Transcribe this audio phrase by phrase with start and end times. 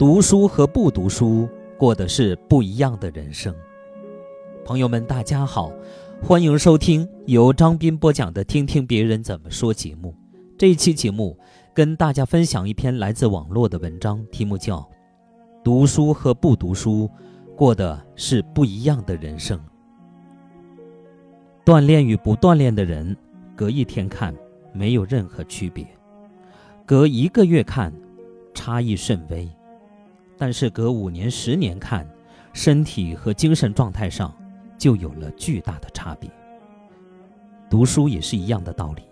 [0.00, 3.54] 读书和不读书过的是不一样的人生。
[4.64, 5.70] 朋友们，大家好，
[6.22, 10.14] 欢迎收听由张斌播讲的《听听别人怎么说》节目。
[10.56, 11.38] 这一期节目
[11.74, 14.78] 跟大家分享一篇来自网络的文章，题目叫
[15.62, 17.06] 《读书和不读书
[17.54, 19.58] 过的是不一样的人生》。
[21.62, 23.14] 锻炼与不锻炼的人，
[23.54, 24.34] 隔一天看
[24.72, 25.86] 没有任何区别，
[26.86, 27.92] 隔一个月看
[28.54, 29.46] 差异甚微。
[30.40, 32.08] 但是隔五年、十年看，
[32.54, 34.34] 身体和精神状态上
[34.78, 36.30] 就有了巨大的差别。
[37.68, 39.02] 读书也是一样的道理，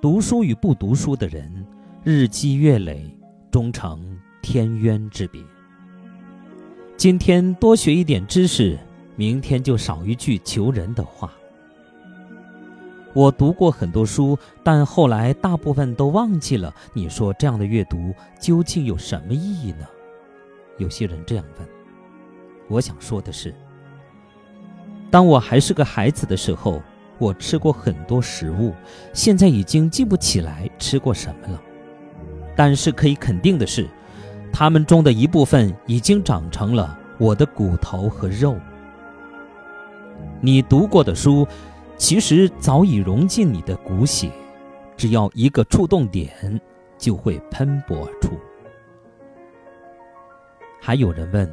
[0.00, 1.66] 读书与不读书的人，
[2.04, 3.12] 日积月累，
[3.50, 5.42] 终成天渊之别。
[6.96, 8.78] 今天多学一点知识，
[9.16, 11.32] 明天就少一句求人的话。
[13.12, 16.72] 我读过很多书，但后来大部分都忘记了。
[16.94, 19.84] 你说这样的阅读究竟有什么意义呢？
[20.78, 21.68] 有些人这样问，
[22.68, 23.54] 我想说的是，
[25.10, 26.82] 当我还是个孩子的时候，
[27.18, 28.74] 我吃过很多食物，
[29.12, 31.60] 现在已经记不起来吃过什么了。
[32.56, 33.88] 但是可以肯定的是，
[34.52, 38.56] 它们中的一部分已经长成了我的骨头和肉。
[40.40, 41.46] 你读过的书，
[41.96, 44.30] 其实早已融进你的骨血，
[44.96, 46.60] 只要一个触动点，
[46.98, 48.38] 就会喷薄而出。
[50.84, 51.48] 还有人问：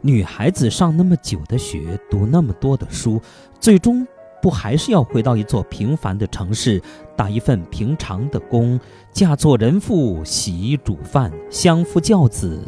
[0.00, 3.22] 女孩子上那么久的学，读那么多的书，
[3.60, 4.04] 最终
[4.42, 6.82] 不还是要回到一座平凡的城市，
[7.16, 8.80] 打一份平常的工，
[9.12, 12.60] 嫁做人妇，洗衣煮饭，相夫教子，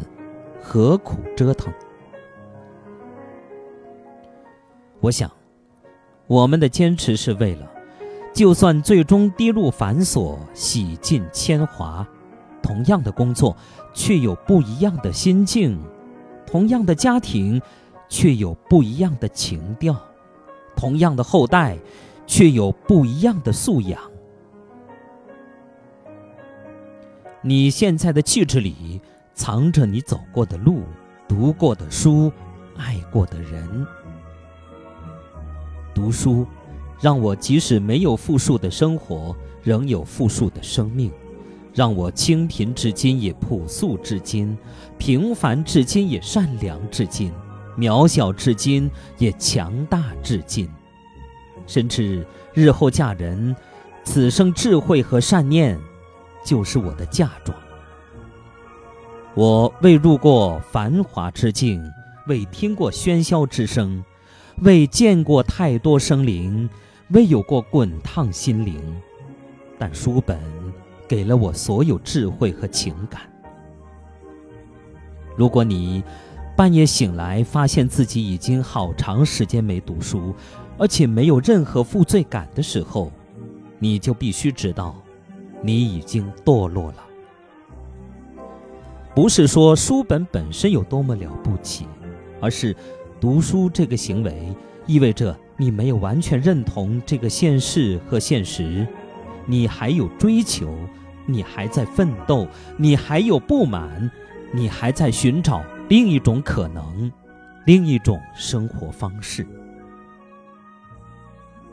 [0.61, 1.73] 何苦折腾？
[5.01, 5.29] 我想，
[6.27, 7.69] 我们的坚持是为了，
[8.33, 12.07] 就算最终跌入繁琐，洗尽铅华。
[12.63, 13.55] 同样的工作，
[13.93, 15.77] 却有不一样的心境；
[16.47, 17.61] 同样的家庭，
[18.09, 19.93] 却有不一样的情调；
[20.75, 21.77] 同样的后代，
[22.25, 23.99] 却有不一样的素养。
[27.41, 29.01] 你现在的气质里，
[29.33, 30.83] 藏着你走过的路、
[31.27, 32.31] 读过的书、
[32.77, 33.85] 爱过的人。
[35.93, 36.47] 读书，
[37.01, 41.11] 让我即使没有富庶的生活，仍有富庶的生命。
[41.73, 44.55] 让我清贫至今也朴素至今，
[44.97, 47.31] 平凡至今也善良至今，
[47.77, 50.69] 渺小至今也强大至今。
[51.65, 53.55] 深知日后嫁人，
[54.03, 55.79] 此生智慧和善念，
[56.45, 57.57] 就是我的嫁妆。
[59.33, 61.83] 我未入过繁华之境，
[62.27, 64.03] 未听过喧嚣之声，
[64.57, 66.69] 未见过太多生灵，
[67.09, 68.79] 未有过滚烫心灵，
[69.79, 70.62] 但书本。
[71.07, 73.21] 给了我所有智慧和情感。
[75.35, 76.03] 如果你
[76.55, 80.35] 半夜醒来，发现自己已经好长时间没读书，
[80.77, 83.11] 而且没有任何负罪感的时候，
[83.79, 84.95] 你就必须知道，
[85.61, 86.97] 你已经堕落了。
[89.15, 91.87] 不是说书本本身有多么了不起，
[92.39, 92.75] 而是
[93.19, 94.53] 读书这个行为
[94.85, 98.87] 意味着你没有完全认同这个现实和现实，
[99.45, 100.75] 你还有追求。
[101.25, 102.45] 你还在奋斗，
[102.75, 104.11] 你还有不满，
[104.51, 107.09] 你还在寻找另一种可能，
[107.65, 109.47] 另一种生活方式。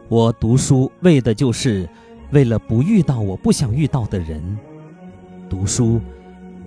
[0.06, 1.88] 我读书为的就是
[2.30, 4.56] 为了不遇到我不想遇到的人，
[5.48, 6.00] 读书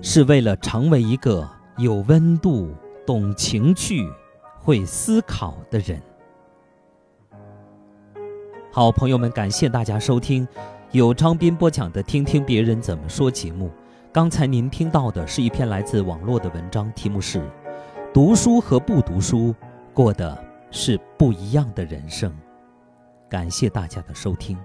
[0.01, 2.69] 是为了成为一个有温度、
[3.07, 4.05] 懂情趣、
[4.59, 6.01] 会思考的人。
[8.73, 10.45] 好，朋友们，感谢大家收听。
[10.93, 13.71] 有张斌播讲的《听听别人怎么说》节目，
[14.11, 17.39] 刚才您听到的是一篇来自网络的文章，题目是
[18.13, 19.55] 《读书和不读书
[19.91, 20.39] 过的
[20.69, 22.29] 是不一样的人生》。
[23.27, 24.55] 感谢大家的收听。